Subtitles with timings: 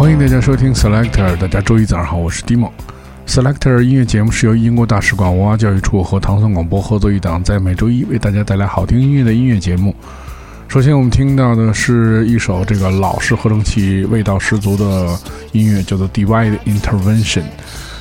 [0.00, 2.70] 欢迎大家收听 Selector，大家周一早上好，我是 Dimo。
[3.26, 9.94] Selector 音乐节目是由英国大使馆文化教育处和唐宋广播合作一档，在每周一为大家带来好听音乐的音乐节目。
[10.68, 15.20] 首先，我们听到的是一首这个老式合成器味道十足的
[15.52, 17.42] 音乐，叫做《Divide Intervention》，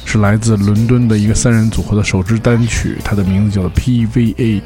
[0.05, 4.61] 是来自伦敦的一个三人组合的首支单曲，它的名字叫做 PVA。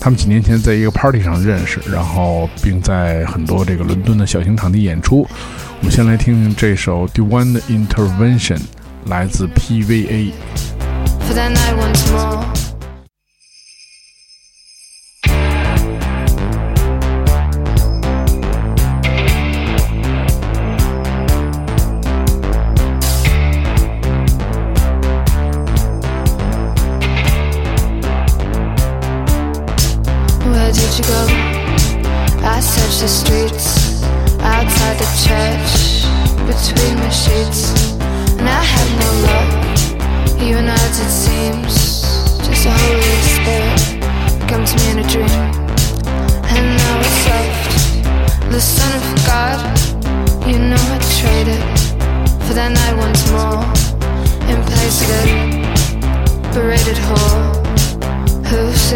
[0.00, 5.28] 他们几年前在一个 party 上认识，然后并在很多这个伦敦的小型场地演出。
[5.78, 8.56] 我们先来听听这首《d e w a n e Intervention》，
[9.04, 10.32] 来自 PVA。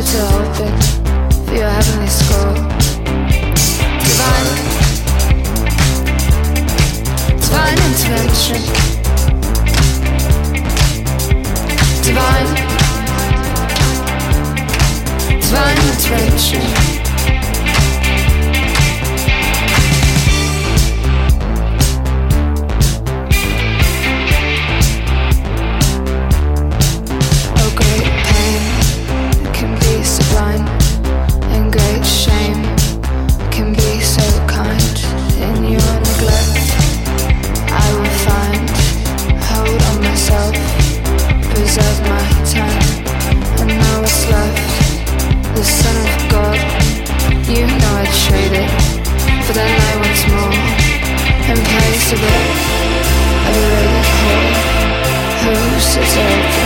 [0.06, 0.56] to hope
[1.46, 2.54] for your heavenly school.
[4.04, 4.48] Divine,
[7.40, 8.60] divine intervention.
[12.02, 12.50] Divine,
[15.40, 16.93] divine intervention.
[52.04, 52.58] cigarette.
[53.48, 54.04] I'm.
[55.40, 56.63] Who sits up?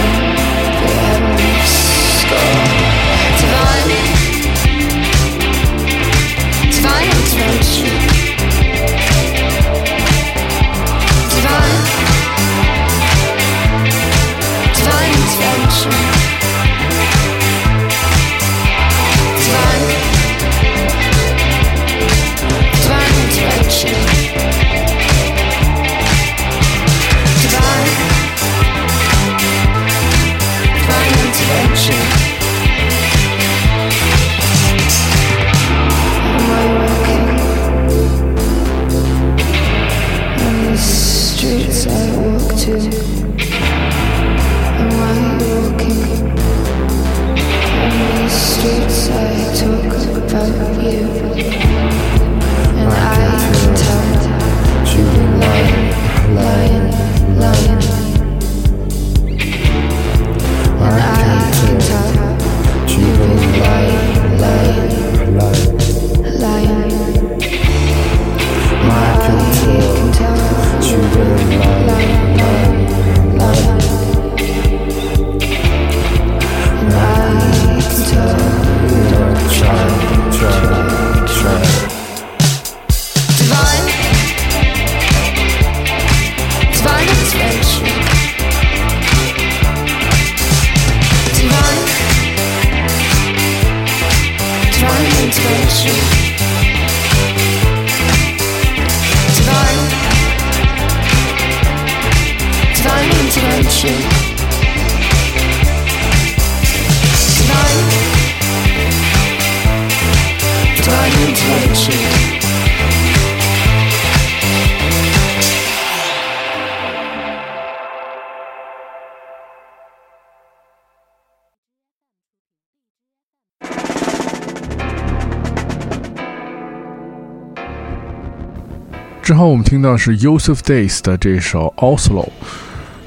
[129.28, 132.26] 之后我们听到是 Yusuf Days 的这首 Oslo，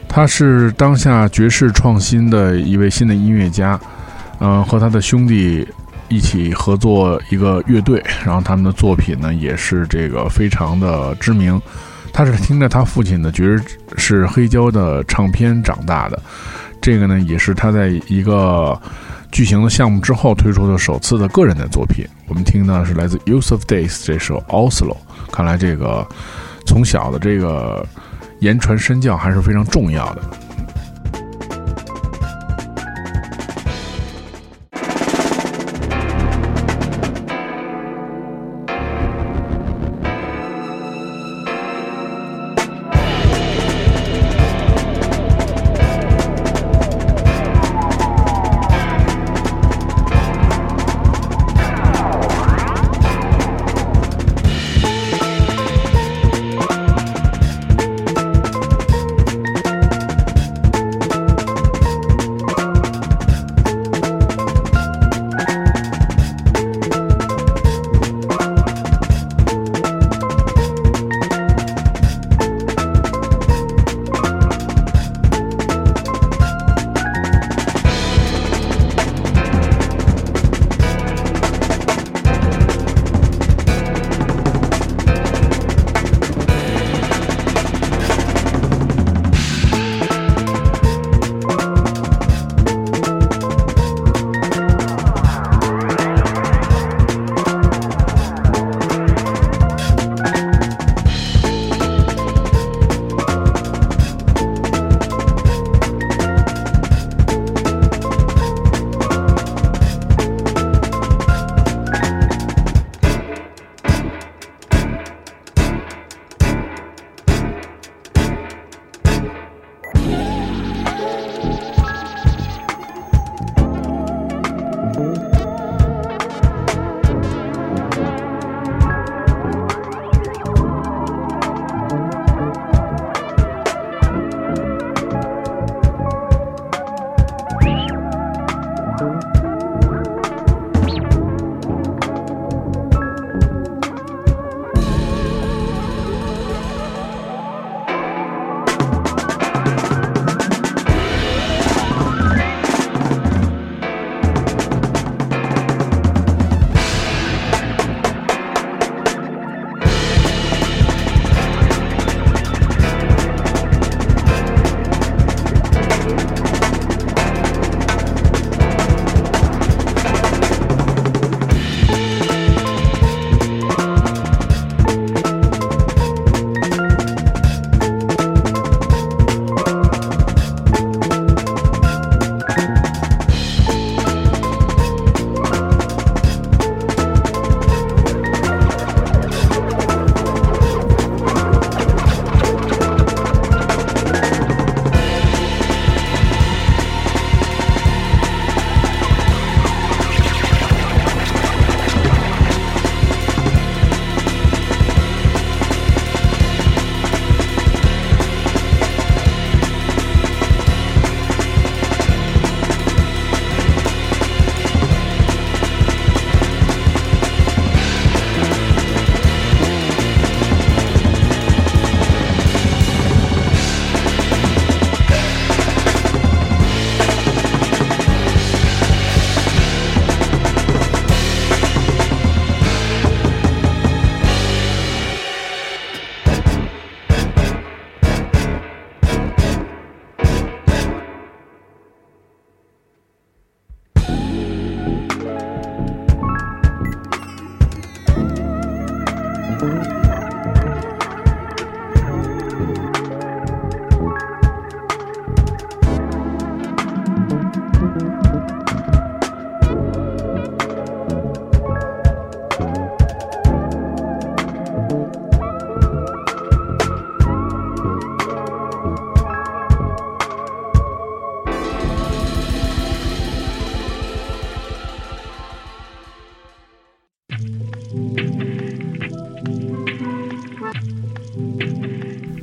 [0.08, 3.80] 他是当下爵士创新的一位新的音乐家，
[4.40, 5.68] 嗯，和他的兄弟
[6.10, 11.60] 一起合作一个乐队，然后他们的作品呢也是这个非常的知名。
[12.14, 13.64] 他是听着他父亲的爵士
[13.98, 16.22] 是黑胶的唱片长大的，
[16.80, 18.80] 这个呢也是他在一个
[19.32, 22.06] 巨型的项目之后推出的首次的个人的作品。
[22.28, 24.98] 我们听到是来自 Use of Days 这首 Oslo，
[25.32, 26.06] 看来这个
[26.66, 27.86] 从小的这个
[28.40, 30.22] 言传身教还是非常重要的。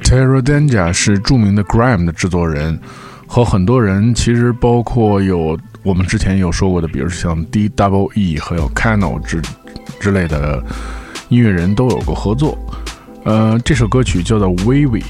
[0.08, 2.80] Terra Danja 是著名的 Grime 的制作人，
[3.26, 9.42] 和很多人其实包括有我们之前有说过的，比如像 D Double E 和有 Cano 之
[10.00, 10.64] 之类的
[11.28, 12.56] 音乐人都有过合作。
[13.24, 15.02] 呃，这首歌曲叫做《Wavy》，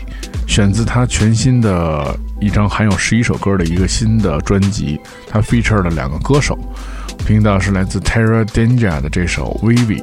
[0.49, 4.99] 选自他全新的一张含有十一首歌的一个新的专辑。
[5.29, 6.59] 他 feature 了两个歌手，
[7.25, 10.03] 听到是来自 Terra Danger 的这首《Wavy》。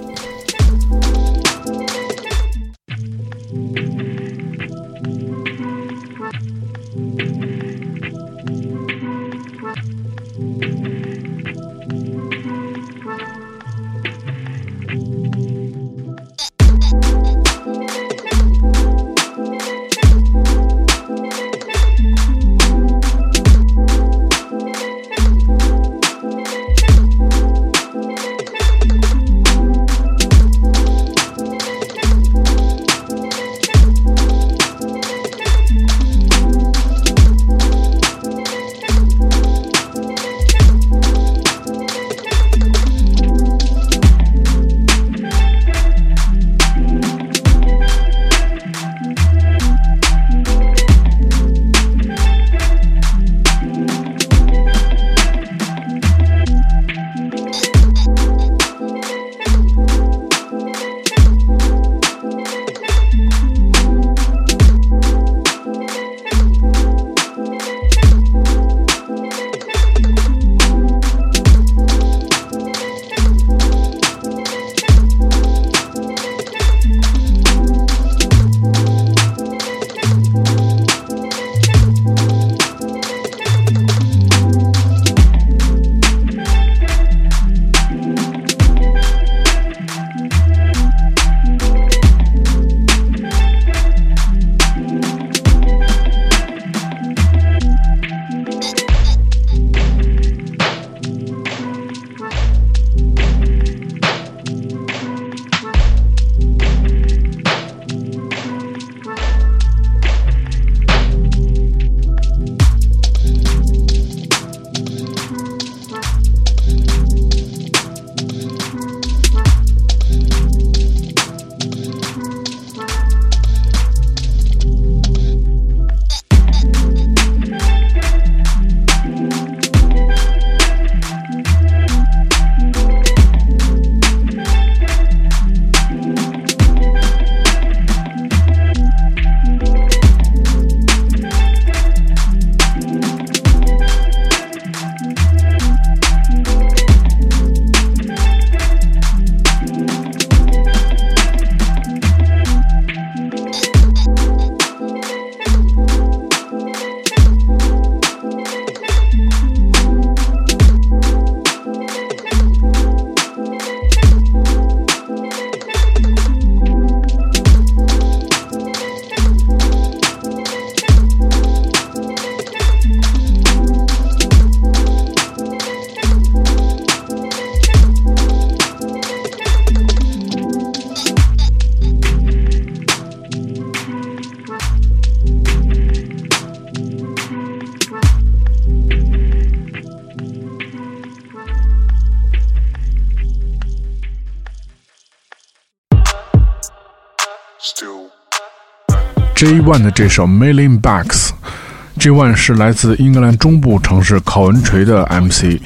[199.65, 205.60] One 的这首 Million Bucks，J One 是来自英格兰中部城市考文垂的 MC，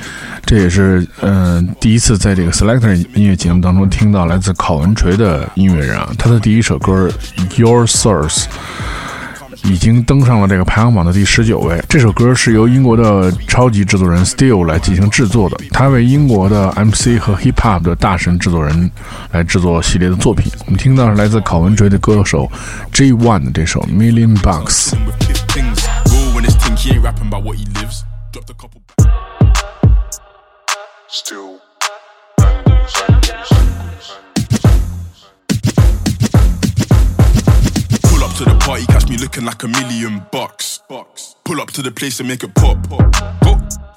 [0.46, 7.10] 这也是嗯第一次在这个 Selector 音乐节目当中听到来自考文垂的音乐人啊，他的第一首歌
[7.58, 8.46] Your Source。
[9.63, 11.82] 已经登上了这个排行榜的第十九位。
[11.88, 18.89] 这首歌是由英国的超级制作人 Steel 来进行制作的，他为英国的 MC 和 Hip Hop 的大神制作人
[19.32, 20.51] 来制作系列的作品。
[20.66, 22.50] 我们听到是来自考文垂的歌手
[22.92, 24.94] J One 的这首 Million Bucks。
[38.39, 40.81] To the party, catch me looking like a million bucks.
[41.43, 42.77] Pull up to the place and make it pop.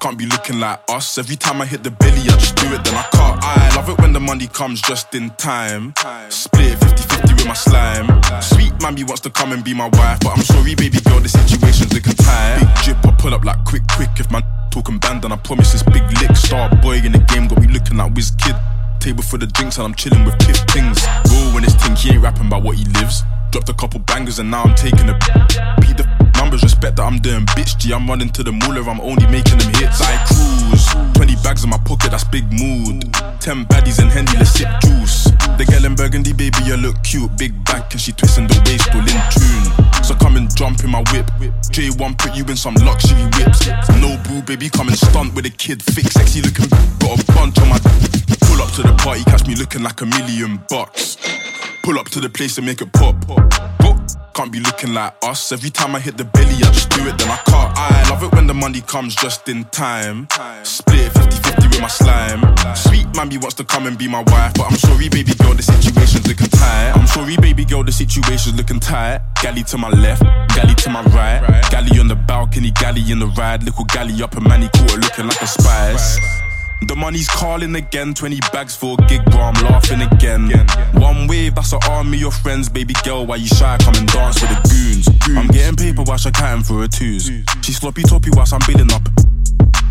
[0.01, 1.17] Can't be looking like us.
[1.17, 3.39] Every time I hit the belly, I just do it, then I cut.
[3.39, 5.93] I love it when the money comes just in time.
[6.27, 8.07] Split 50 50 with my slime.
[8.41, 11.29] Sweet mammy wants to come and be my wife, but I'm sorry, baby girl, the
[11.29, 12.59] situation's looking tight.
[12.59, 14.09] Big drip, I pull up like quick, quick.
[14.17, 16.35] If man talking band, then I promise this big lick.
[16.35, 18.57] Star boy in the game, got me looking like whiz kid.
[18.99, 20.99] Table for the drinks, and I'm chilling with piff things.
[21.31, 23.23] Roll when it's think he ain't rapping about what he lives.
[23.53, 25.13] Dropped a couple bangers and now I'm taking a
[25.79, 27.93] beat the numbers, respect that I'm doing bitch G.
[27.93, 30.01] I'm running to the moolah, I'm only making them hits.
[30.01, 30.85] I cruise,
[31.15, 33.07] 20 bags in my pocket, that's big mood.
[33.39, 35.31] 10 baddies and Hendy, let's sip juice.
[35.57, 37.31] The girl in burgundy, baby, you look cute.
[37.37, 40.03] Big back and she twisting the waist, all in tune.
[40.03, 41.27] So come and jump in my whip.
[41.71, 43.67] J1 put you in some luxury whips.
[44.03, 45.81] No boo, baby, come and stunt with a kid.
[45.81, 46.67] Thick, sexy looking,
[46.99, 47.79] got a bunch on my.
[48.51, 51.15] Pull up to the party, catch me looking like a million bucks.
[51.83, 53.15] Pull up to the place and make it pop.
[54.33, 55.51] Can't be looking like us.
[55.51, 57.71] Every time I hit the belly, I just do it, then I cut.
[57.77, 60.27] I love it when the money comes just in time.
[60.63, 62.41] Split 50 50 with my slime.
[62.75, 65.61] Sweet mammy wants to come and be my wife, but I'm sorry, baby girl, the
[65.61, 66.93] situation's looking tight.
[66.95, 69.21] I'm sorry, baby girl, the situation's looking tight.
[69.41, 70.23] Galley to my left,
[70.55, 71.63] galley to my right.
[71.69, 73.61] Galley on the balcony, galley in the ride.
[73.61, 76.17] Little galley up and manny quarter looking like a spice.
[76.87, 80.49] The money's calling again, 20 bags for a gig, bro, I'm laughing again.
[80.93, 83.77] One wave, that's an army of friends, baby girl, why you shy?
[83.81, 85.37] Come and dance with the goons.
[85.37, 87.31] I'm getting paper whilst you're counting for her twos.
[87.61, 89.07] She sloppy toppy whilst I'm building up.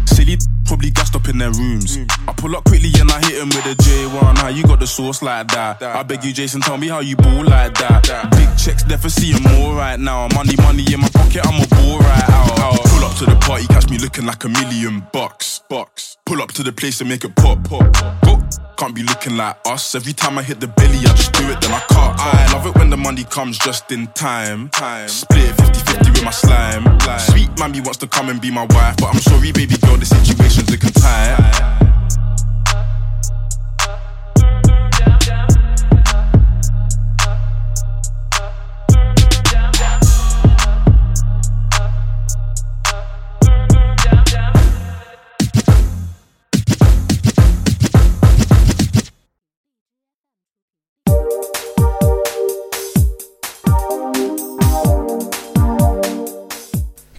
[0.06, 1.98] Silly probably gassed up in their rooms.
[2.26, 4.38] I pull up quickly and I hit him with a J1.
[4.38, 5.82] How you got the sauce like that?
[5.82, 8.30] I beg you, Jason, tell me how you ball like that.
[8.32, 10.28] Big checks, never seeing more right now.
[10.34, 12.78] Money, money in my pocket, I'm a ball right out.
[12.84, 15.62] Pull up to the party, catch me looking like a million bucks.
[15.68, 16.16] Bucks.
[16.26, 17.62] Pull up to the place and make it pop.
[17.64, 17.84] Pop.
[18.24, 18.42] Go.
[18.76, 19.94] Can't be looking like us.
[19.94, 22.18] Every time I hit the belly, I just do it, then I cut.
[22.18, 24.70] I love it when the money comes just in time.
[25.06, 26.98] Split 50 50 with my slime.
[27.20, 30.06] Sweet mammy wants to come and be my wife, but I'm sorry, baby girl, the
[30.52, 31.81] actions are compiled.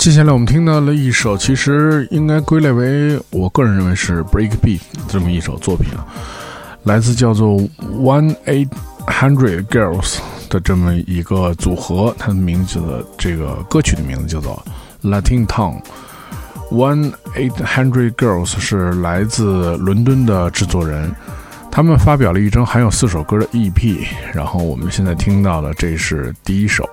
[0.04, 6.06] 接下来我们听到了一首，其实应该归类为我个人认为是 breakbeat 这么一首作品啊，
[6.84, 8.68] 来自叫做 One Eight
[9.08, 10.18] Hundred Girls
[10.50, 14.62] 的这么一个组合，它的名字的这个歌曲的名字叫做
[15.04, 15.82] Latin Town。
[16.70, 21.16] One Eight Hundred Girls 是来自伦敦的制作人，
[21.72, 26.84] 他们发表了一张含有四首歌的 EP，然后我们现在听到的这是第一首。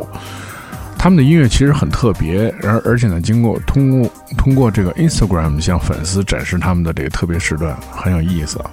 [1.03, 8.71] 他们的音乐其实很特别，而而且呢，经过通过通过这个 Instagram 向粉丝展示他们的这个特别时段，很有意思啊。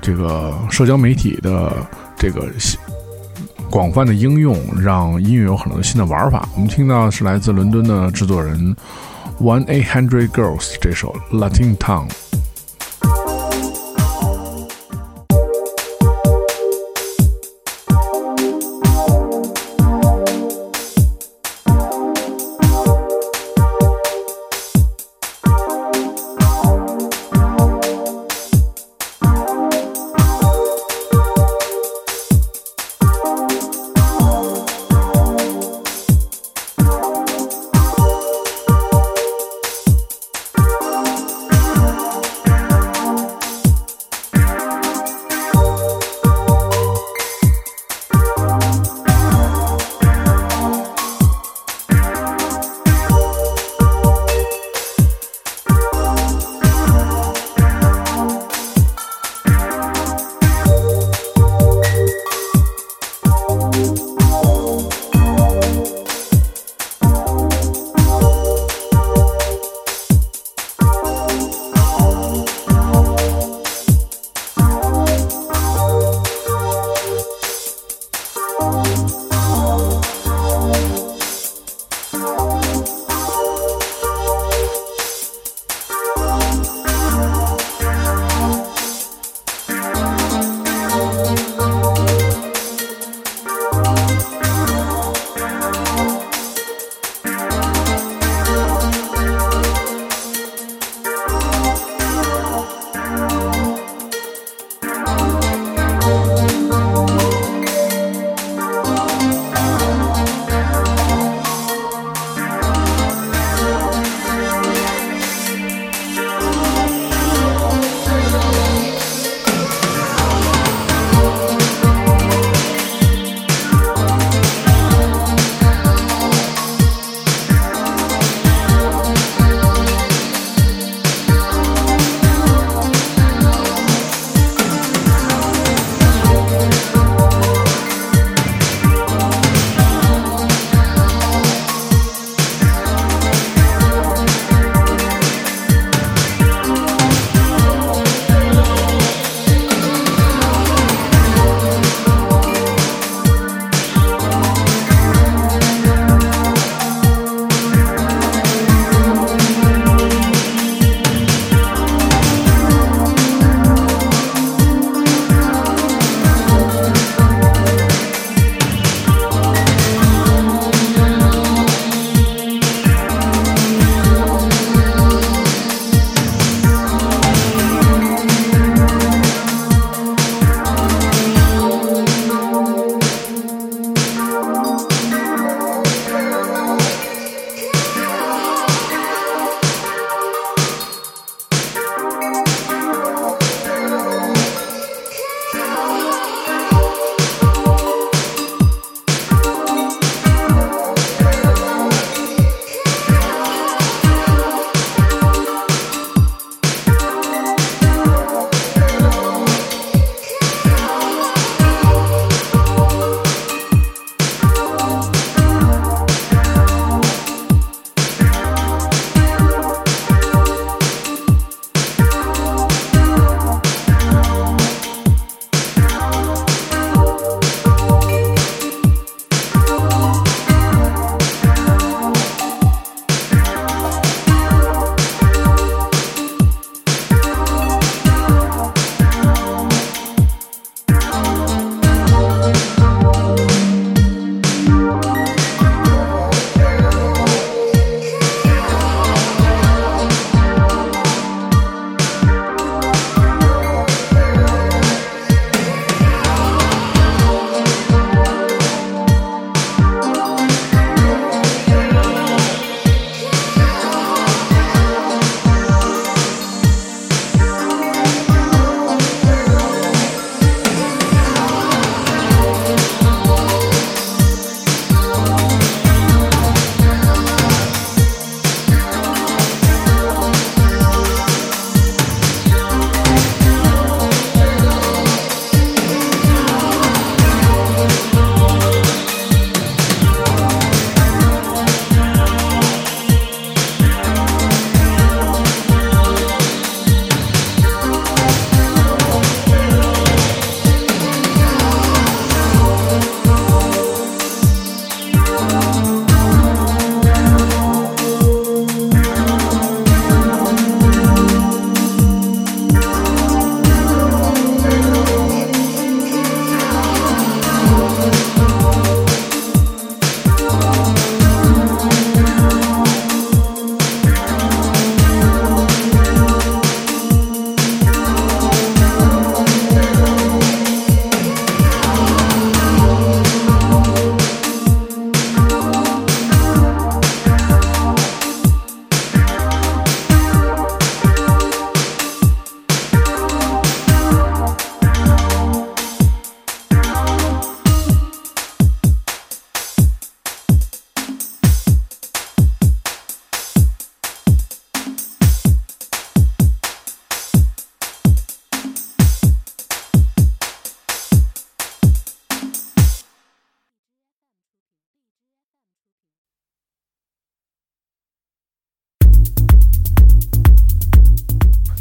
[0.00, 1.84] 这个社交媒体的
[2.16, 2.46] 这个
[3.68, 6.48] 广泛的应用，让音乐有很多新的玩法。
[6.54, 8.76] 我们听到是来自伦敦的制作人
[9.40, 12.06] One Eight Hundred Girls 这首 Latin Town。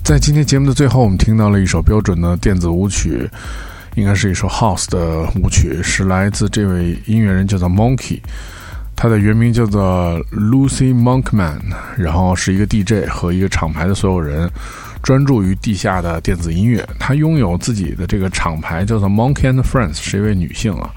[0.08, 3.30] 在今天节目的最后，我们听到了一首标准的电子舞曲，
[3.96, 8.22] 应该是一首 House 的舞曲，是来自这位音乐人，叫做 Monkey，
[8.96, 11.60] 他的原名叫做 Lucy Monkman，
[11.98, 14.50] 然后是一个 DJ 和一个厂牌的所有人，
[15.04, 16.88] 专注于地下的电子音乐。
[16.98, 20.89] 他拥有自己的这个厂牌，叫做 Monkey and Friends，是一位女性啊。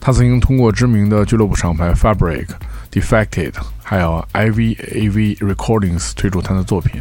[0.00, 2.48] 她曾经通过知名的俱乐部厂牌 Fabric、
[2.92, 7.00] Defected，还有 IVAV Recordings 推出她的作品。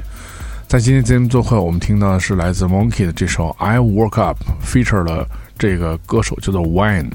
[0.69, 5.27] 在今天节目最后，我们听到的是来自 Monkey 的这首《I Woke Up》，feature 了
[5.58, 7.10] 这个歌手叫做 Wine。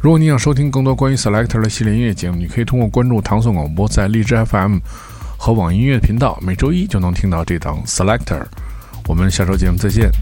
[0.00, 4.78] 如果你想收听更多关于 Selector 的系列音乐节目，你可以通过关注唐宋广播在荔枝 FM
[5.36, 8.44] 和网音乐频道，每周一就能听到这档 Selector。
[9.08, 10.12] 我们下周节目再见。